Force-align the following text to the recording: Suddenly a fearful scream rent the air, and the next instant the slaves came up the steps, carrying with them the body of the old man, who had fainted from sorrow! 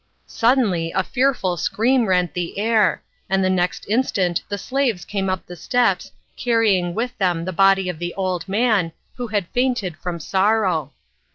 Suddenly 0.25 0.91
a 0.93 1.03
fearful 1.03 1.57
scream 1.57 2.07
rent 2.07 2.33
the 2.33 2.57
air, 2.57 3.03
and 3.29 3.43
the 3.45 3.51
next 3.51 3.85
instant 3.87 4.41
the 4.49 4.57
slaves 4.57 5.05
came 5.05 5.29
up 5.29 5.45
the 5.45 5.55
steps, 5.55 6.11
carrying 6.35 6.95
with 6.95 7.15
them 7.19 7.45
the 7.45 7.53
body 7.53 7.87
of 7.87 7.99
the 7.99 8.15
old 8.15 8.49
man, 8.49 8.93
who 9.17 9.27
had 9.27 9.47
fainted 9.49 9.95
from 9.95 10.19
sorrow! 10.19 10.91